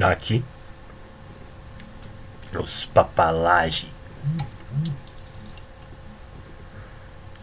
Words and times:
Aqui, 0.00 0.44
os 2.58 2.86
papalage, 2.86 3.90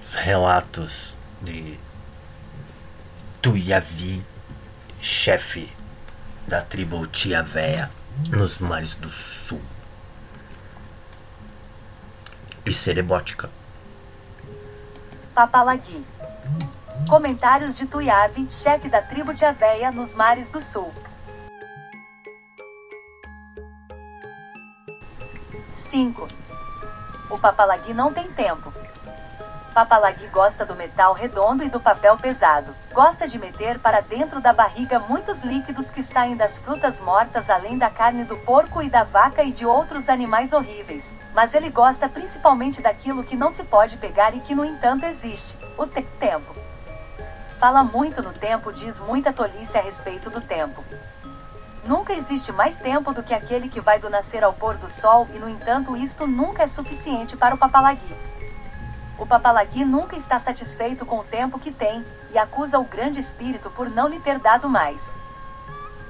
os 0.04 0.14
relatos 0.14 1.16
de 1.42 1.80
Tuiavi, 3.42 4.24
chefe 5.02 5.72
da 6.48 6.62
tribo 6.62 7.08
Tia 7.08 7.42
Véia 7.42 7.90
nos 8.30 8.58
mares 8.58 8.96
do 8.96 9.10
sul. 9.10 9.62
E 12.66 12.74
cerebótica. 12.74 13.50
Papalagui. 15.34 16.06
Comentários 17.08 17.78
de 17.78 17.88
Tuiave, 17.88 18.48
chefe 18.52 18.90
da 18.90 19.02
tribo 19.02 19.34
de 19.34 19.46
Aveia 19.46 19.92
nos 19.92 20.14
mares 20.14 20.50
do 20.52 20.62
sul. 20.62 20.94
5. 25.90 26.28
O 27.30 27.38
papalagui 27.38 27.94
não 27.94 28.14
tem 28.14 28.28
tempo. 28.32 28.72
Papalagui 29.74 30.28
gosta 30.28 30.66
do 30.66 30.76
metal 30.76 31.14
redondo 31.14 31.64
e 31.64 31.70
do 31.70 31.80
papel 31.80 32.18
pesado. 32.18 32.76
Gosta 32.92 33.28
de 33.28 33.38
meter 33.40 33.80
para 33.80 34.02
dentro 34.02 34.42
da 34.42 34.52
barriga 34.52 35.00
muitos 35.00 35.40
líquidos 35.44 35.88
que 35.88 36.04
saem 36.04 36.36
das 36.36 36.58
frutas 36.60 37.00
mortas, 37.00 37.50
além 37.50 37.78
da 37.78 37.90
carne 37.90 38.24
do 38.24 38.36
porco 38.38 38.82
e 38.82 38.90
da 38.90 39.04
vaca 39.04 39.44
e 39.44 39.52
de 39.52 39.66
outros 39.66 40.10
animais 40.10 40.52
horríveis. 40.54 41.04
Mas 41.34 41.54
ele 41.54 41.70
gosta 41.70 42.10
principalmente 42.10 42.82
daquilo 42.82 43.24
que 43.24 43.36
não 43.36 43.54
se 43.54 43.64
pode 43.64 43.98
pegar 43.98 44.36
e 44.36 44.40
que, 44.40 44.56
no 44.56 44.66
entanto, 44.66 45.06
existe: 45.06 45.56
o 45.78 45.86
te 45.86 46.02
tempo. 46.20 46.56
Fala 47.60 47.84
muito 47.84 48.22
no 48.22 48.32
tempo, 48.32 48.72
diz 48.74 48.98
muita 49.00 49.34
tolice 49.34 49.78
a 49.78 49.82
respeito 49.82 50.30
do 50.30 50.42
tempo. 50.42 50.84
Nunca 51.86 52.14
existe 52.14 52.52
mais 52.52 52.78
tempo 52.78 53.14
do 53.14 53.24
que 53.24 53.34
aquele 53.34 53.70
que 53.70 53.80
vai 53.80 54.00
do 54.00 54.10
nascer 54.10 54.44
ao 54.44 54.54
pôr 54.54 54.76
do 54.78 54.90
sol, 55.02 55.28
e 55.34 55.40
no 55.40 55.50
entanto, 55.50 55.96
isto 55.96 56.28
nunca 56.28 56.64
é 56.64 56.68
suficiente 56.68 57.38
para 57.38 57.56
o 57.56 57.58
papalagui. 57.58 58.16
O 59.18 59.26
papalagui 59.26 59.84
nunca 59.84 60.16
está 60.16 60.40
satisfeito 60.40 61.06
com 61.06 61.20
o 61.20 61.24
tempo 61.24 61.60
que 61.60 61.72
tem 61.72 62.06
e 62.32 62.38
acusa 62.38 62.80
o 62.80 62.86
grande 62.86 63.20
espírito 63.20 63.70
por 63.72 63.90
não 63.90 64.08
lhe 64.08 64.20
ter 64.20 64.40
dado 64.40 64.70
mais. 64.70 65.00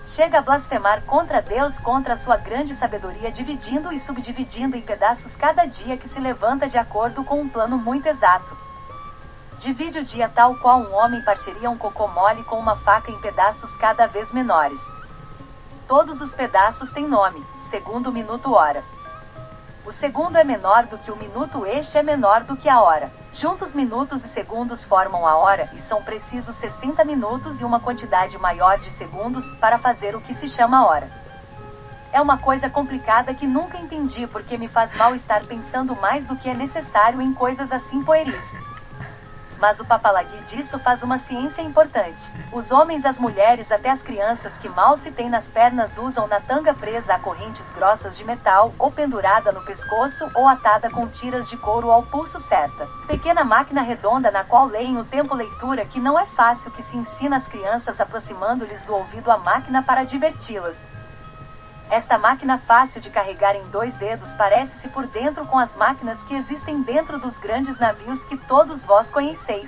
Chega 0.07 0.39
a 0.39 0.41
blasfemar 0.41 1.03
contra 1.03 1.41
Deus, 1.41 1.73
contra 1.79 2.15
a 2.15 2.17
sua 2.17 2.35
grande 2.35 2.75
sabedoria, 2.75 3.31
dividindo 3.31 3.93
e 3.93 3.99
subdividindo 3.99 4.75
em 4.75 4.81
pedaços 4.81 5.35
cada 5.35 5.65
dia 5.65 5.97
que 5.97 6.09
se 6.09 6.19
levanta 6.19 6.67
de 6.67 6.77
acordo 6.77 7.23
com 7.23 7.39
um 7.39 7.49
plano 7.49 7.77
muito 7.77 8.07
exato. 8.07 8.57
Divide 9.59 9.99
o 9.99 10.05
dia 10.05 10.27
tal 10.27 10.55
qual 10.55 10.79
um 10.79 10.93
homem 10.95 11.21
partiria 11.21 11.69
um 11.69 11.77
cocô 11.77 12.07
mole 12.07 12.43
com 12.43 12.57
uma 12.57 12.75
faca 12.77 13.11
em 13.11 13.19
pedaços 13.19 13.69
cada 13.75 14.07
vez 14.07 14.31
menores. 14.31 14.79
Todos 15.89 16.21
os 16.21 16.29
pedaços 16.29 16.91
têm 16.91 17.07
nome, 17.07 17.43
segundo 17.71 18.11
minuto 18.11 18.53
hora. 18.53 18.83
O 19.83 19.91
segundo 19.91 20.37
é 20.37 20.43
menor 20.43 20.85
do 20.85 20.99
que 20.99 21.09
o 21.09 21.15
minuto, 21.15 21.65
este 21.65 21.97
é 21.97 22.03
menor 22.03 22.43
do 22.43 22.55
que 22.55 22.69
a 22.69 22.79
hora. 22.79 23.11
Juntos, 23.33 23.73
minutos 23.73 24.23
e 24.23 24.27
segundos 24.27 24.83
formam 24.83 25.25
a 25.25 25.35
hora 25.35 25.67
e 25.73 25.81
são 25.89 26.03
precisos 26.03 26.55
60 26.57 27.03
minutos 27.05 27.59
e 27.59 27.63
uma 27.63 27.79
quantidade 27.79 28.37
maior 28.37 28.77
de 28.77 28.91
segundos 28.91 29.43
para 29.59 29.79
fazer 29.79 30.15
o 30.15 30.21
que 30.21 30.35
se 30.35 30.47
chama 30.47 30.85
hora. 30.85 31.09
É 32.13 32.21
uma 32.21 32.37
coisa 32.37 32.69
complicada 32.69 33.33
que 33.33 33.47
nunca 33.47 33.79
entendi 33.79 34.27
porque 34.27 34.59
me 34.59 34.67
faz 34.67 34.95
mal 34.95 35.15
estar 35.15 35.43
pensando 35.43 35.95
mais 35.95 36.23
do 36.23 36.35
que 36.35 36.47
é 36.47 36.53
necessário 36.53 37.19
em 37.19 37.33
coisas 37.33 37.71
assim 37.71 38.03
pueris 38.03 38.58
mas 39.59 39.79
o 39.79 39.85
papalagui 39.85 40.39
disso 40.43 40.79
faz 40.79 41.03
uma 41.03 41.19
ciência 41.19 41.61
importante. 41.61 42.21
Os 42.51 42.71
homens, 42.71 43.05
as 43.05 43.17
mulheres, 43.17 43.71
até 43.71 43.89
as 43.89 44.01
crianças 44.01 44.51
que 44.61 44.69
mal 44.69 44.97
se 44.97 45.11
têm 45.11 45.29
nas 45.29 45.45
pernas 45.45 45.97
usam 45.97 46.27
na 46.27 46.39
tanga 46.39 46.73
presa 46.73 47.13
a 47.13 47.19
correntes 47.19 47.65
grossas 47.75 48.17
de 48.17 48.23
metal, 48.23 48.73
ou 48.79 48.91
pendurada 48.91 49.51
no 49.51 49.61
pescoço, 49.61 50.29
ou 50.33 50.47
atada 50.47 50.89
com 50.89 51.07
tiras 51.07 51.49
de 51.49 51.57
couro 51.57 51.91
ao 51.91 52.03
pulso 52.03 52.39
certa. 52.47 52.87
Pequena 53.07 53.43
máquina 53.43 53.81
redonda 53.81 54.31
na 54.31 54.43
qual 54.43 54.65
leem 54.65 54.97
o 54.97 55.05
tempo 55.05 55.35
leitura 55.35 55.85
que 55.85 55.99
não 55.99 56.17
é 56.17 56.25
fácil 56.25 56.71
que 56.71 56.83
se 56.83 56.97
ensina 56.97 57.37
às 57.37 57.47
crianças 57.47 57.99
aproximando-lhes 57.99 58.81
do 58.81 58.95
ouvido 58.95 59.29
a 59.31 59.37
máquina 59.37 59.83
para 59.83 60.03
diverti-las. 60.03 60.88
Esta 61.89 62.19
máquina 62.19 62.59
fácil 62.59 63.01
de 63.01 63.09
carregar 63.09 63.55
em 63.55 63.67
dois 63.71 63.91
dedos 63.95 64.29
parece-se 64.37 64.87
por 64.89 65.07
dentro 65.07 65.45
com 65.47 65.57
as 65.57 65.75
máquinas 65.75 66.19
que 66.27 66.35
existem 66.35 66.83
dentro 66.83 67.17
dos 67.17 67.35
grandes 67.39 67.79
navios 67.79 68.23
que 68.25 68.37
todos 68.37 68.85
vós 68.85 69.07
conheceis. 69.09 69.67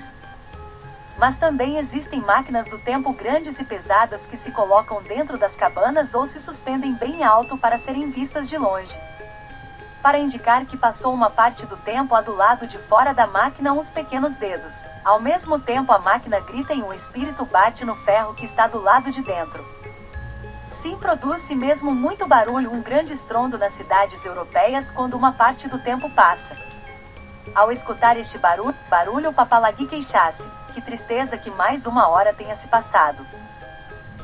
Mas 1.17 1.35
também 1.39 1.79
existem 1.79 2.21
máquinas 2.21 2.69
do 2.69 2.77
tempo 2.79 3.11
grandes 3.13 3.59
e 3.59 3.63
pesadas 3.63 4.21
que 4.29 4.37
se 4.37 4.51
colocam 4.51 5.01
dentro 5.01 5.35
das 5.35 5.53
cabanas 5.55 6.13
ou 6.13 6.27
se 6.27 6.39
suspendem 6.39 6.93
bem 6.93 7.23
alto 7.23 7.57
para 7.57 7.79
serem 7.79 8.11
vistas 8.11 8.47
de 8.47 8.57
longe. 8.57 8.95
Para 10.03 10.19
indicar 10.19 10.65
que 10.65 10.77
passou 10.77 11.13
uma 11.13 11.29
parte 11.31 11.65
do 11.65 11.77
tempo 11.77 12.13
a 12.13 12.21
do 12.21 12.35
lado 12.35 12.67
de 12.67 12.77
fora 12.77 13.13
da 13.13 13.25
máquina 13.25 13.73
uns 13.73 13.87
pequenos 13.87 14.35
dedos. 14.35 14.73
Ao 15.03 15.19
mesmo 15.19 15.59
tempo 15.59 15.91
a 15.91 15.97
máquina 15.97 16.39
grita 16.39 16.73
e 16.73 16.83
um 16.83 16.93
espírito 16.93 17.45
bate 17.45 17.83
no 17.83 17.95
ferro 17.95 18.35
que 18.35 18.45
está 18.45 18.67
do 18.67 18.79
lado 18.79 19.11
de 19.11 19.23
dentro. 19.23 19.80
Sim, 20.81 20.97
produz-se 20.97 21.53
mesmo 21.53 21.93
muito 21.93 22.27
barulho, 22.27 22.73
um 22.73 22.81
grande 22.81 23.13
estrondo 23.13 23.55
nas 23.55 23.71
cidades 23.77 24.23
europeias 24.25 24.89
quando 24.91 25.13
uma 25.13 25.31
parte 25.31 25.67
do 25.67 25.77
tempo 25.77 26.09
passa. 26.09 26.57
Ao 27.53 27.71
escutar 27.71 28.17
este 28.17 28.39
barulho, 28.39 28.75
barulho 28.89 29.29
o 29.29 29.33
papalagui 29.33 29.85
queixasse, 29.85 30.41
que 30.73 30.81
tristeza 30.81 31.37
que 31.37 31.51
mais 31.51 31.85
uma 31.85 32.07
hora 32.07 32.33
tenha 32.33 32.55
se 32.55 32.67
passado. 32.67 33.23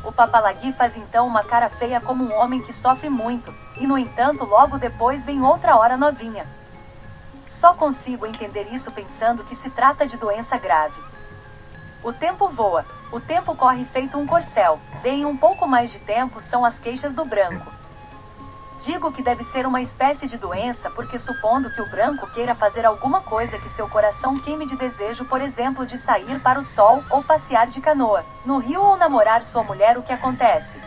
O 0.04 0.12
papalagui 0.12 0.74
faz 0.74 0.98
então 0.98 1.28
uma 1.28 1.44
cara 1.44 1.70
feia 1.70 2.02
como 2.02 2.24
um 2.24 2.34
homem 2.34 2.60
que 2.64 2.74
sofre 2.74 3.08
muito, 3.08 3.54
e 3.76 3.86
no 3.86 3.96
entanto 3.96 4.44
logo 4.44 4.80
depois 4.80 5.24
vem 5.24 5.44
outra 5.44 5.78
hora 5.78 5.96
novinha. 5.96 6.48
Só 7.60 7.76
consigo 7.76 8.26
entender 8.26 8.74
isso 8.74 8.92
pensando 8.92 9.44
que 9.44 9.56
se 9.58 9.70
trata 9.70 10.08
de 10.08 10.18
doença 10.18 10.58
grave. 10.58 11.00
O 12.04 12.12
tempo 12.12 12.48
voa, 12.48 12.84
o 13.12 13.20
tempo 13.20 13.56
corre 13.56 13.86
feito 13.86 14.18
um 14.18 14.28
corcel. 14.28 14.80
Deem 15.02 15.26
um 15.26 15.38
pouco 15.38 15.68
mais 15.68 15.92
de 15.92 16.00
tempo 16.00 16.42
são 16.50 16.66
as 16.66 16.78
queixas 16.80 17.16
do 17.16 17.24
branco. 17.24 17.72
Digo 18.82 19.12
que 19.12 19.24
deve 19.24 19.44
ser 19.46 19.66
uma 19.66 19.82
espécie 19.82 20.28
de 20.28 20.38
doença 20.38 20.90
porque 20.92 21.18
supondo 21.18 21.70
que 21.70 21.82
o 21.82 21.90
branco 21.90 22.28
queira 22.28 22.54
fazer 22.54 22.86
alguma 22.86 23.22
coisa 23.22 23.58
que 23.58 23.70
seu 23.70 23.88
coração 23.90 24.40
queime 24.40 24.68
de 24.68 24.76
desejo, 24.76 25.26
por 25.26 25.42
exemplo, 25.42 25.86
de 25.86 25.98
sair 25.98 26.40
para 26.42 26.60
o 26.60 26.64
sol 26.64 27.04
ou 27.10 27.24
passear 27.24 27.68
de 27.68 27.82
canoa, 27.82 28.24
no 28.46 28.60
rio 28.60 28.82
ou 28.82 28.98
namorar 28.98 29.44
sua 29.44 29.64
mulher, 29.64 29.98
o 29.98 30.04
que 30.04 30.14
acontece? 30.14 30.78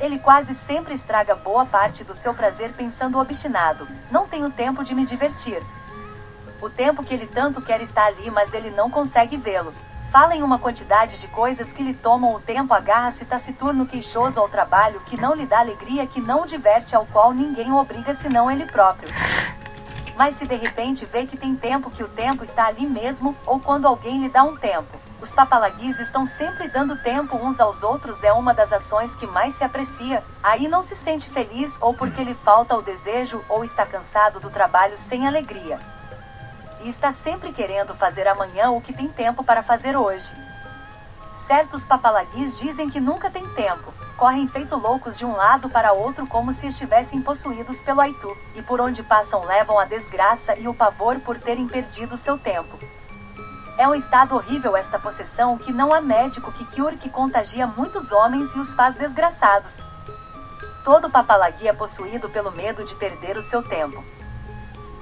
Ele 0.00 0.18
quase 0.18 0.54
sempre 0.66 0.94
estraga 0.94 1.34
boa 1.34 1.64
parte 1.64 2.04
do 2.04 2.14
seu 2.14 2.34
prazer 2.34 2.72
pensando 2.72 3.18
obstinado. 3.18 3.88
Não 4.10 4.28
tenho 4.28 4.50
tempo 4.50 4.84
de 4.84 4.94
me 4.94 5.06
divertir. 5.06 5.62
O 6.60 6.70
tempo 6.70 7.02
que 7.04 7.12
ele 7.12 7.26
tanto 7.26 7.60
quer 7.60 7.80
está 7.80 8.06
ali, 8.06 8.30
mas 8.30 8.52
ele 8.52 8.70
não 8.70 8.90
consegue 8.90 9.36
vê-lo. 9.36 9.74
Fala 10.14 10.36
em 10.36 10.44
uma 10.44 10.60
quantidade 10.60 11.18
de 11.18 11.26
coisas 11.26 11.66
que 11.72 11.82
lhe 11.82 11.92
tomam 11.92 12.36
o 12.36 12.40
tempo, 12.40 12.72
agarra-se 12.72 13.24
taciturno 13.24 13.84
queixoso 13.84 14.38
ao 14.38 14.48
trabalho, 14.48 15.00
que 15.06 15.20
não 15.20 15.34
lhe 15.34 15.44
dá 15.44 15.58
alegria, 15.58 16.06
que 16.06 16.20
não 16.20 16.46
diverte, 16.46 16.94
ao 16.94 17.04
qual 17.06 17.32
ninguém 17.32 17.72
o 17.72 17.76
obriga 17.76 18.14
senão 18.22 18.48
ele 18.48 18.64
próprio. 18.64 19.10
Mas 20.14 20.38
se 20.38 20.46
de 20.46 20.54
repente 20.54 21.04
vê 21.04 21.26
que 21.26 21.36
tem 21.36 21.56
tempo, 21.56 21.90
que 21.90 22.04
o 22.04 22.06
tempo 22.06 22.44
está 22.44 22.66
ali 22.66 22.86
mesmo, 22.86 23.36
ou 23.44 23.58
quando 23.58 23.88
alguém 23.88 24.22
lhe 24.22 24.28
dá 24.28 24.44
um 24.44 24.56
tempo. 24.56 24.86
Os 25.20 25.30
papalaguis 25.30 25.98
estão 25.98 26.28
sempre 26.38 26.68
dando 26.68 26.96
tempo 27.02 27.36
uns 27.36 27.58
aos 27.58 27.82
outros, 27.82 28.22
é 28.22 28.32
uma 28.32 28.54
das 28.54 28.72
ações 28.72 29.12
que 29.16 29.26
mais 29.26 29.58
se 29.58 29.64
aprecia. 29.64 30.22
Aí 30.44 30.68
não 30.68 30.84
se 30.84 30.94
sente 30.94 31.28
feliz, 31.30 31.72
ou 31.80 31.92
porque 31.92 32.22
lhe 32.22 32.34
falta 32.34 32.76
o 32.76 32.82
desejo, 32.82 33.42
ou 33.48 33.64
está 33.64 33.84
cansado 33.84 34.38
do 34.38 34.48
trabalho 34.48 34.96
sem 35.08 35.26
alegria 35.26 35.80
e 36.84 36.90
está 36.90 37.12
sempre 37.24 37.50
querendo 37.50 37.94
fazer 37.94 38.28
amanhã 38.28 38.70
o 38.70 38.80
que 38.80 38.92
tem 38.92 39.08
tempo 39.08 39.42
para 39.42 39.62
fazer 39.62 39.96
hoje. 39.96 40.30
Certos 41.46 41.82
papalaguis 41.84 42.58
dizem 42.58 42.90
que 42.90 43.00
nunca 43.00 43.30
tem 43.30 43.46
tempo, 43.54 43.92
correm 44.16 44.46
feito 44.46 44.76
loucos 44.76 45.18
de 45.18 45.24
um 45.24 45.32
lado 45.32 45.68
para 45.70 45.92
outro 45.92 46.26
como 46.26 46.54
se 46.54 46.66
estivessem 46.66 47.22
possuídos 47.22 47.78
pelo 47.78 48.02
Aitu, 48.02 48.36
e 48.54 48.62
por 48.62 48.80
onde 48.80 49.02
passam 49.02 49.44
levam 49.44 49.78
a 49.78 49.86
desgraça 49.86 50.56
e 50.56 50.68
o 50.68 50.74
pavor 50.74 51.18
por 51.20 51.38
terem 51.38 51.66
perdido 51.66 52.18
seu 52.18 52.38
tempo. 52.38 52.78
É 53.78 53.88
um 53.88 53.94
estado 53.94 54.36
horrível 54.36 54.76
esta 54.76 54.98
possessão 54.98 55.58
que 55.58 55.72
não 55.72 55.92
há 55.92 56.00
médico 56.00 56.52
que 56.52 56.64
cure 56.66 56.96
que 56.96 57.08
contagia 57.08 57.66
muitos 57.66 58.12
homens 58.12 58.54
e 58.54 58.58
os 58.60 58.68
faz 58.74 58.94
desgraçados. 58.94 59.72
Todo 60.84 61.10
papalagui 61.10 61.66
é 61.66 61.72
possuído 61.72 62.28
pelo 62.28 62.52
medo 62.52 62.84
de 62.84 62.94
perder 62.94 63.38
o 63.38 63.42
seu 63.48 63.62
tempo. 63.62 64.04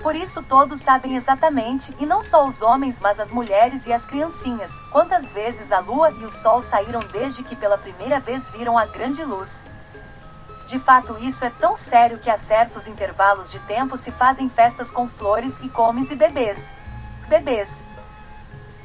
Por 0.03 0.17
isso 0.17 0.43
todos 0.43 0.83
sabem 0.83 1.17
exatamente, 1.17 1.95
e 2.01 2.05
não 2.05 2.25
só 2.25 2.45
os 2.45 2.61
homens, 2.61 2.99
mas 3.01 3.21
as 3.21 3.31
mulheres 3.31 3.87
e 3.87 3.93
as 3.93 4.05
criancinhas, 4.05 4.71
quantas 4.91 5.25
vezes 5.27 5.71
a 5.71 5.79
lua 5.79 6.11
e 6.11 6.25
o 6.25 6.31
sol 6.43 6.61
saíram 6.65 7.01
desde 7.13 7.45
que 7.45 7.55
pela 7.55 7.79
primeira 7.79 8.19
vez 8.19 8.43
viram 8.51 8.77
a 8.77 8.85
grande 8.85 9.23
luz. 9.25 9.49
De 10.67 10.79
fato, 10.81 11.17
isso 11.21 11.45
é 11.45 11.51
tão 11.51 11.77
sério 11.77 12.19
que 12.19 12.31
a 12.31 12.37
certos 12.37 12.87
intervalos 12.89 13.51
de 13.51 13.61
tempo 13.61 13.97
se 13.97 14.11
fazem 14.11 14.49
festas 14.49 14.91
com 14.91 15.07
flores 15.07 15.55
e 15.63 15.69
comes 15.69 16.11
e 16.11 16.17
bebês. 16.17 16.59
Bebês. 17.29 17.69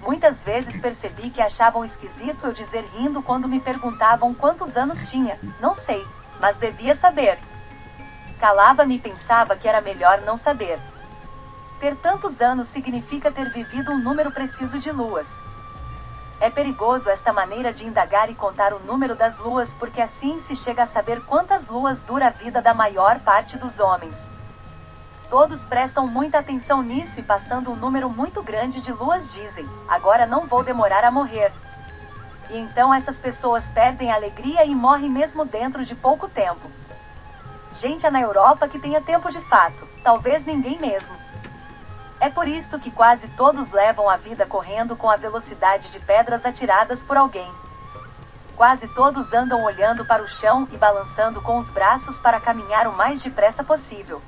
Muitas 0.01 0.37
vezes 0.43 0.79
percebi 0.79 1.31
que 1.31 1.41
achavam 1.41 1.83
esquisito 1.83 2.45
eu 2.45 2.53
dizer 2.53 2.85
rindo 2.93 3.23
quando 3.23 3.47
me 3.47 3.59
perguntavam 3.59 4.33
quantos 4.33 4.77
anos 4.77 5.09
tinha. 5.09 5.39
Não 5.59 5.73
sei. 5.75 6.05
Mas 6.39 6.55
devia 6.57 6.95
saber. 6.95 7.39
Calava-me 8.39 8.97
e 8.97 8.99
pensava 8.99 9.55
que 9.55 9.67
era 9.67 9.81
melhor 9.81 10.21
não 10.21 10.37
saber. 10.37 10.79
Ter 11.79 11.95
tantos 11.97 12.41
anos 12.41 12.67
significa 12.69 13.31
ter 13.31 13.51
vivido 13.51 13.91
um 13.91 13.99
número 13.99 14.31
preciso 14.31 14.79
de 14.79 14.91
luas. 14.91 15.27
É 16.39 16.49
perigoso 16.49 17.09
esta 17.09 17.31
maneira 17.31 17.71
de 17.71 17.85
indagar 17.85 18.31
e 18.31 18.35
contar 18.35 18.73
o 18.73 18.79
número 18.79 19.15
das 19.15 19.37
luas, 19.37 19.69
porque 19.79 20.01
assim 20.01 20.41
se 20.47 20.55
chega 20.55 20.83
a 20.83 20.87
saber 20.87 21.21
quantas 21.21 21.67
luas 21.67 21.99
dura 21.99 22.27
a 22.27 22.31
vida 22.31 22.61
da 22.61 22.73
maior 22.73 23.19
parte 23.19 23.57
dos 23.57 23.79
homens. 23.79 24.15
Todos 25.29 25.59
prestam 25.61 26.07
muita 26.07 26.39
atenção 26.39 26.81
nisso 26.81 27.19
e 27.19 27.23
passando 27.23 27.71
um 27.71 27.75
número 27.75 28.09
muito 28.09 28.41
grande 28.41 28.81
de 28.81 28.91
luas 28.91 29.31
dizem: 29.31 29.67
agora 29.87 30.25
não 30.25 30.47
vou 30.47 30.63
demorar 30.63 31.03
a 31.03 31.11
morrer. 31.11 31.51
E 32.49 32.57
então 32.57 32.93
essas 32.93 33.17
pessoas 33.17 33.63
perdem 33.73 34.11
a 34.11 34.15
alegria 34.15 34.65
e 34.65 34.73
morrem 34.73 35.09
mesmo 35.09 35.45
dentro 35.45 35.85
de 35.85 35.93
pouco 35.93 36.27
tempo. 36.27 36.71
Gente 37.75 38.09
na 38.09 38.21
Europa 38.21 38.67
que 38.67 38.79
tenha 38.79 39.01
tempo 39.01 39.29
de 39.29 39.41
fato, 39.41 39.87
talvez 40.03 40.45
ninguém 40.45 40.79
mesmo. 40.79 41.26
É 42.19 42.29
por 42.29 42.47
isto 42.47 42.79
que 42.79 42.89
quase 42.89 43.27
todos 43.29 43.71
levam 43.71 44.09
a 44.09 44.17
vida 44.17 44.45
correndo 44.45 44.95
com 44.95 45.09
a 45.09 45.15
velocidade 45.15 45.91
de 45.91 45.99
pedras 45.99 46.43
atiradas 46.45 46.99
por 47.01 47.15
alguém. 47.15 47.51
Quase 48.55 48.87
todos 48.87 49.31
andam 49.31 49.63
olhando 49.63 50.03
para 50.03 50.23
o 50.23 50.27
chão 50.27 50.67
e 50.71 50.77
balançando 50.77 51.39
com 51.41 51.59
os 51.59 51.69
braços 51.69 52.17
para 52.17 52.39
caminhar 52.39 52.87
o 52.87 52.95
mais 52.95 53.21
depressa 53.21 53.63
possível. 53.63 54.19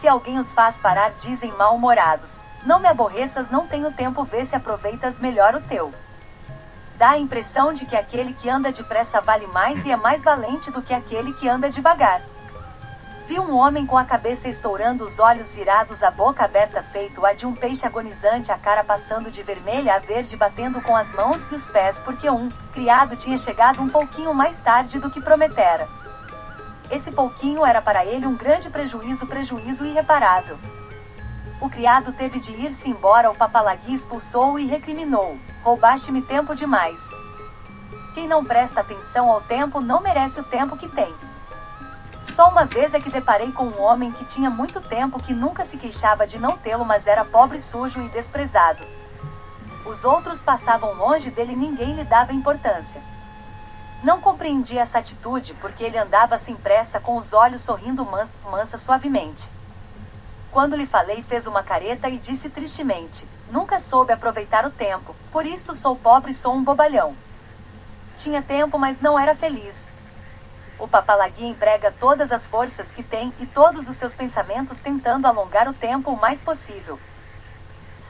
Se 0.00 0.06
alguém 0.06 0.38
os 0.38 0.48
faz 0.52 0.76
parar, 0.76 1.10
dizem 1.20 1.50
mal-humorados: 1.52 2.30
Não 2.64 2.78
me 2.78 2.86
aborreças, 2.86 3.50
não 3.50 3.66
tenho 3.66 3.90
tempo, 3.92 4.22
vê 4.22 4.46
se 4.46 4.54
aproveitas 4.54 5.18
melhor 5.18 5.56
o 5.56 5.62
teu. 5.62 5.92
Dá 6.96 7.10
a 7.10 7.18
impressão 7.18 7.72
de 7.72 7.84
que 7.84 7.96
aquele 7.96 8.32
que 8.32 8.48
anda 8.48 8.70
depressa 8.70 9.20
vale 9.20 9.48
mais 9.48 9.84
e 9.84 9.90
é 9.90 9.96
mais 9.96 10.22
valente 10.22 10.70
do 10.70 10.80
que 10.80 10.94
aquele 10.94 11.32
que 11.32 11.48
anda 11.48 11.68
devagar. 11.68 12.22
Vi 13.26 13.40
um 13.40 13.56
homem 13.56 13.84
com 13.84 13.98
a 13.98 14.04
cabeça 14.04 14.48
estourando, 14.48 15.04
os 15.04 15.18
olhos 15.18 15.48
virados, 15.48 16.00
a 16.00 16.12
boca 16.12 16.44
aberta, 16.44 16.80
feito 16.80 17.26
a 17.26 17.32
de 17.32 17.44
um 17.44 17.52
peixe 17.52 17.84
agonizante, 17.84 18.52
a 18.52 18.56
cara 18.56 18.84
passando 18.84 19.32
de 19.32 19.42
vermelha 19.42 19.96
a 19.96 19.98
verde, 19.98 20.36
batendo 20.36 20.80
com 20.80 20.94
as 20.94 21.10
mãos 21.12 21.40
e 21.50 21.56
os 21.56 21.66
pés, 21.66 21.96
porque 22.04 22.30
um 22.30 22.48
criado 22.72 23.16
tinha 23.16 23.36
chegado 23.36 23.82
um 23.82 23.88
pouquinho 23.88 24.32
mais 24.32 24.56
tarde 24.62 25.00
do 25.00 25.10
que 25.10 25.20
prometera. 25.20 25.88
Esse 26.88 27.10
pouquinho 27.10 27.66
era 27.66 27.82
para 27.82 28.06
ele 28.06 28.26
um 28.26 28.36
grande 28.36 28.70
prejuízo, 28.70 29.26
prejuízo 29.26 29.84
irreparável. 29.84 30.56
O 31.60 31.68
criado 31.68 32.12
teve 32.12 32.38
de 32.38 32.52
ir-se 32.52 32.88
embora, 32.88 33.28
o 33.28 33.34
papalagui 33.34 33.94
expulsou-o 33.94 34.56
e 34.56 34.66
recriminou: 34.66 35.36
Roubaste-me 35.64 36.22
tempo 36.22 36.54
demais. 36.54 36.96
Quem 38.14 38.28
não 38.28 38.44
presta 38.44 38.82
atenção 38.82 39.28
ao 39.28 39.40
tempo 39.40 39.80
não 39.80 40.00
merece 40.00 40.38
o 40.38 40.44
tempo 40.44 40.76
que 40.76 40.88
tem. 40.88 41.12
Só 42.36 42.50
uma 42.50 42.66
vez 42.66 42.92
é 42.92 43.00
que 43.00 43.08
deparei 43.08 43.50
com 43.50 43.64
um 43.64 43.80
homem 43.80 44.12
que 44.12 44.26
tinha 44.26 44.50
muito 44.50 44.78
tempo 44.78 45.18
que 45.18 45.32
nunca 45.32 45.64
se 45.64 45.78
queixava 45.78 46.26
de 46.26 46.38
não 46.38 46.58
tê-lo, 46.58 46.84
mas 46.84 47.06
era 47.06 47.24
pobre, 47.24 47.58
sujo 47.58 47.98
e 48.02 48.08
desprezado. 48.10 48.84
Os 49.86 50.04
outros 50.04 50.38
passavam 50.42 50.92
longe 50.92 51.30
dele 51.30 51.54
e 51.54 51.56
ninguém 51.56 51.94
lhe 51.94 52.04
dava 52.04 52.34
importância. 52.34 53.00
Não 54.02 54.20
compreendi 54.20 54.76
essa 54.76 54.98
atitude 54.98 55.54
porque 55.54 55.82
ele 55.82 55.96
andava 55.96 56.38
sem 56.38 56.54
pressa 56.54 57.00
com 57.00 57.16
os 57.16 57.32
olhos 57.32 57.62
sorrindo 57.62 58.04
mansa, 58.04 58.28
mansa 58.50 58.76
suavemente. 58.76 59.48
Quando 60.52 60.76
lhe 60.76 60.86
falei, 60.86 61.22
fez 61.22 61.46
uma 61.46 61.62
careta 61.62 62.06
e 62.06 62.18
disse 62.18 62.50
tristemente: 62.50 63.26
Nunca 63.50 63.80
soube 63.80 64.12
aproveitar 64.12 64.66
o 64.66 64.70
tempo, 64.70 65.16
por 65.32 65.46
isto 65.46 65.74
sou 65.74 65.96
pobre 65.96 66.32
e 66.32 66.34
sou 66.34 66.54
um 66.54 66.62
bobalhão. 66.62 67.16
Tinha 68.18 68.42
tempo, 68.42 68.78
mas 68.78 69.00
não 69.00 69.18
era 69.18 69.34
feliz. 69.34 69.85
O 70.78 70.86
papalagui 70.86 71.46
emprega 71.46 71.90
todas 71.98 72.30
as 72.30 72.44
forças 72.46 72.86
que 72.94 73.02
tem 73.02 73.32
e 73.40 73.46
todos 73.46 73.88
os 73.88 73.96
seus 73.96 74.14
pensamentos 74.14 74.78
tentando 74.78 75.26
alongar 75.26 75.68
o 75.68 75.74
tempo 75.74 76.10
o 76.10 76.20
mais 76.20 76.38
possível. 76.40 76.98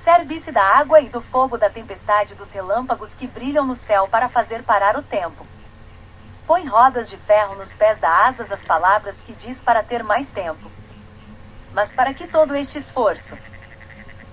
Serve-se 0.02 0.50
da 0.50 0.62
água 0.62 1.00
e 1.00 1.08
do 1.08 1.20
fogo 1.20 1.56
da 1.56 1.70
tempestade 1.70 2.34
dos 2.34 2.50
relâmpagos 2.50 3.10
que 3.18 3.26
brilham 3.26 3.64
no 3.64 3.76
céu 3.76 4.08
para 4.08 4.28
fazer 4.28 4.62
parar 4.62 4.96
o 4.96 5.02
tempo. 5.02 5.46
Põe 6.46 6.66
rodas 6.66 7.08
de 7.08 7.16
ferro 7.16 7.56
nos 7.56 7.72
pés 7.72 7.98
da 7.98 8.26
asas 8.26 8.50
as 8.50 8.62
palavras 8.62 9.16
que 9.26 9.32
diz 9.32 9.58
para 9.58 9.82
ter 9.82 10.02
mais 10.04 10.28
tempo. 10.28 10.70
Mas 11.72 11.92
para 11.92 12.14
que 12.14 12.26
todo 12.26 12.54
este 12.54 12.78
esforço? 12.78 13.36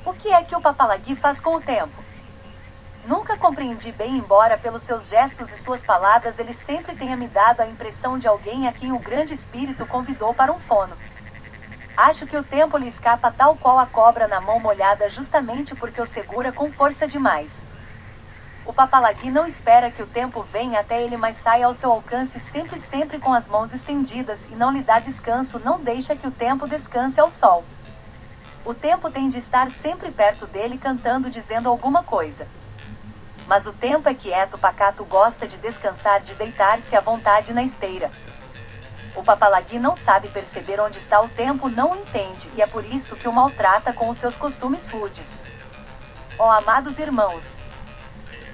O 0.06 0.14
que 0.14 0.30
é 0.30 0.44
que 0.44 0.56
o 0.56 0.62
papalagui 0.62 1.16
faz 1.16 1.40
com 1.40 1.56
o 1.56 1.62
tempo? 1.62 2.03
Nunca 3.06 3.36
compreendi 3.36 3.92
bem, 3.92 4.18
embora 4.18 4.58
pelos 4.58 4.82
seus 4.84 5.10
gestos 5.10 5.52
e 5.52 5.62
suas 5.62 5.82
palavras 5.84 6.40
ele 6.40 6.54
sempre 6.66 6.96
tenha 6.96 7.18
me 7.18 7.28
dado 7.28 7.60
a 7.60 7.68
impressão 7.68 8.18
de 8.18 8.28
alguém 8.28 8.66
a 8.66 8.72
quem 8.72 8.94
o 8.94 9.00
grande 9.00 9.34
espírito 9.34 9.86
convidou 9.86 10.34
para 10.34 10.54
um 10.54 10.60
fono. 10.60 10.96
Acho 11.98 12.26
que 12.26 12.38
o 12.38 12.44
tempo 12.44 12.78
lhe 12.78 12.88
escapa 12.88 13.30
tal 13.30 13.58
qual 13.58 13.78
a 13.78 13.86
cobra 13.86 14.26
na 14.26 14.40
mão 14.40 14.58
molhada 14.58 15.10
justamente 15.10 15.76
porque 15.76 16.02
o 16.02 16.08
segura 16.08 16.54
com 16.54 16.72
força 16.72 17.06
demais. 17.06 17.50
O 18.66 18.72
papalagui 18.72 19.30
não 19.30 19.46
espera 19.46 19.92
que 19.92 20.02
o 20.02 20.08
tempo 20.08 20.42
venha 20.44 20.80
até 20.80 21.04
ele, 21.04 21.18
mas 21.18 21.36
sai 21.44 21.62
ao 21.62 21.76
seu 21.76 21.92
alcance 21.92 22.40
sempre 22.54 22.80
sempre 22.90 23.20
com 23.20 23.34
as 23.34 23.46
mãos 23.48 23.74
estendidas 23.74 24.40
e 24.50 24.56
não 24.56 24.72
lhe 24.72 24.82
dá 24.82 25.00
descanso, 25.00 25.60
não 25.60 25.78
deixa 25.78 26.16
que 26.16 26.26
o 26.26 26.32
tempo 26.32 26.66
descanse 26.66 27.20
ao 27.20 27.30
sol. 27.30 27.66
O 28.64 28.74
tempo 28.74 29.12
tem 29.12 29.28
de 29.28 29.40
estar 29.40 29.70
sempre 29.82 30.10
perto 30.10 30.48
dele 30.48 30.78
cantando 30.78 31.30
dizendo 31.30 31.68
alguma 31.68 32.02
coisa. 32.02 32.48
Mas 33.48 33.66
o 33.66 33.74
tempo 33.74 34.08
é 34.08 34.14
quieto, 34.14 34.58
pacato 34.58 35.04
gosta 35.06 35.48
de 35.48 35.58
descansar, 35.58 36.22
de 36.22 36.34
deitar-se 36.36 36.96
à 36.96 37.02
vontade 37.02 37.54
na 37.54 37.64
esteira. 37.64 38.10
O 39.16 39.24
papalagui 39.24 39.78
não 39.78 39.96
sabe 39.96 40.28
perceber 40.30 40.80
onde 40.80 40.98
está 40.98 41.22
o 41.22 41.30
tempo, 41.30 41.70
não 41.70 41.96
entende, 41.96 42.50
e 42.56 42.62
é 42.62 42.68
por 42.68 42.84
isso 42.86 43.16
que 43.16 43.28
o 43.28 43.34
maltrata 43.34 43.94
com 43.94 44.10
os 44.10 44.18
seus 44.18 44.36
costumes 44.36 44.82
rudes. 44.92 45.26
Ó 46.40 46.48
oh, 46.48 46.52
amados 46.52 46.98
irmãos, 46.98 47.44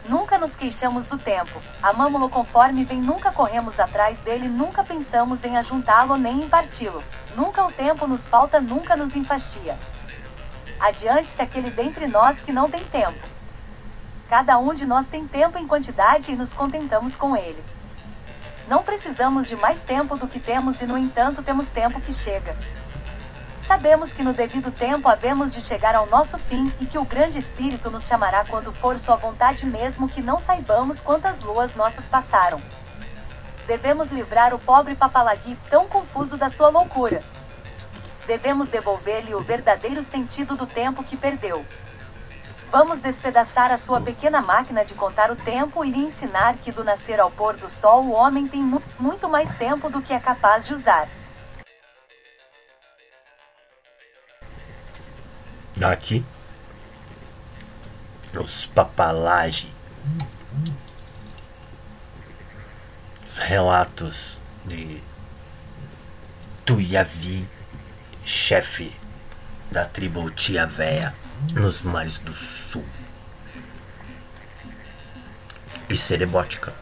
Nunca 0.09 0.39
nos 0.39 0.51
queixamos 0.55 1.05
do 1.05 1.19
tempo, 1.19 1.61
amamo-lo 1.83 2.29
conforme 2.29 2.83
vem, 2.83 2.99
nunca 2.99 3.31
corremos 3.31 3.79
atrás 3.79 4.17
dele, 4.19 4.47
nunca 4.47 4.83
pensamos 4.83 5.37
em 5.45 5.55
ajuntá-lo 5.55 6.17
nem 6.17 6.39
em 6.39 6.49
parti-lo. 6.49 7.03
Nunca 7.35 7.63
o 7.63 7.71
tempo 7.71 8.07
nos 8.07 8.21
falta, 8.21 8.59
nunca 8.59 8.95
nos 8.95 9.15
enfastia. 9.15 9.77
Adiante-se 10.79 11.39
aquele 11.39 11.69
dentre 11.69 12.07
nós 12.07 12.39
que 12.39 12.51
não 12.51 12.67
tem 12.67 12.83
tempo. 12.85 13.19
Cada 14.29 14.59
um 14.59 14.75
de 14.75 14.85
nós 14.85 15.07
tem 15.07 15.27
tempo 15.27 15.57
em 15.57 15.65
quantidade 15.65 16.31
e 16.31 16.35
nos 16.35 16.53
contentamos 16.53 17.15
com 17.15 17.35
ele. 17.35 17.63
Não 18.67 18.83
precisamos 18.83 19.47
de 19.47 19.55
mais 19.55 19.81
tempo 19.81 20.15
do 20.15 20.27
que 20.27 20.39
temos 20.39 20.79
e, 20.79 20.85
no 20.85 20.99
entanto, 20.99 21.41
temos 21.41 21.65
tempo 21.69 21.99
que 21.99 22.13
chega. 22.13 22.55
Sabemos 23.65 24.13
que 24.13 24.23
no 24.23 24.31
devido 24.31 24.71
tempo 24.71 25.09
havemos 25.09 25.51
de 25.51 25.61
chegar 25.63 25.95
ao 25.95 26.05
nosso 26.05 26.37
fim 26.37 26.71
e 26.79 26.85
que 26.85 26.97
o 26.99 27.03
grande 27.03 27.39
Espírito 27.39 27.89
nos 27.89 28.05
chamará 28.05 28.45
quando 28.45 28.71
for 28.71 28.99
sua 28.99 29.15
vontade, 29.15 29.65
mesmo 29.65 30.07
que 30.07 30.21
não 30.21 30.39
saibamos 30.41 30.99
quantas 30.99 31.39
luas 31.41 31.73
nossas 31.73 32.05
passaram. 32.05 32.61
Devemos 33.65 34.11
livrar 34.11 34.53
o 34.53 34.59
pobre 34.59 34.93
papalagui 34.93 35.57
tão 35.71 35.87
confuso 35.87 36.37
da 36.37 36.51
sua 36.51 36.69
loucura. 36.69 37.19
Devemos 38.27 38.67
devolver-lhe 38.69 39.33
o 39.33 39.41
verdadeiro 39.41 40.05
sentido 40.11 40.55
do 40.55 40.67
tempo 40.67 41.03
que 41.03 41.17
perdeu. 41.17 41.65
Vamos 42.71 43.01
despedaçar 43.01 43.71
a 43.71 43.79
sua 43.79 43.99
pequena 43.99 44.41
máquina 44.41 44.85
de 44.85 44.93
contar 44.93 45.31
o 45.31 45.35
tempo 45.35 45.83
e 45.83 45.89
lhe 45.89 46.01
ensinar 46.01 46.55
que 46.57 46.71
do 46.71 46.83
nascer 46.83 47.19
ao 47.19 47.31
pôr 47.31 47.57
do 47.57 47.67
sol 47.67 48.03
o 48.03 48.11
homem 48.11 48.47
tem 48.47 48.61
muito 48.61 49.27
mais 49.27 49.51
tempo 49.57 49.89
do 49.89 50.03
que 50.03 50.13
é 50.13 50.19
capaz 50.19 50.67
de 50.67 50.75
usar. 50.75 51.09
Aqui, 55.81 56.23
os 58.39 58.67
papalagi, 58.67 59.73
os 63.27 63.37
relatos 63.39 64.37
de 64.65 65.01
Tuiavi, 66.65 67.47
chefe 68.23 68.93
da 69.71 69.85
tribo 69.85 70.29
Tiavéia 70.31 71.13
nos 71.53 71.81
mares 71.81 72.17
do 72.19 72.33
sul. 72.33 72.85
E 75.89 75.95
cerebótica. 75.95 76.73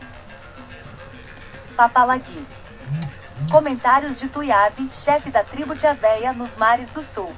Papalagui. 1.76 2.46
Comentários 3.52 4.20
de 4.20 4.28
Tuiavi, 4.28 4.90
chefe 4.94 5.30
da 5.30 5.44
tribo 5.44 5.76
Tiavéia 5.76 6.34
nos 6.34 6.56
mares 6.58 6.90
do 6.92 7.04
sul. 7.04 7.34